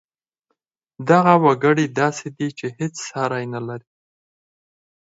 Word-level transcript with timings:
دغه 1.09 1.33
وګړی 1.45 1.85
داسې 1.99 2.27
دی 2.37 2.49
چې 2.57 2.65
هېڅ 2.77 2.95
ساری 3.09 3.45
نه 3.53 3.61
لري 3.67 3.87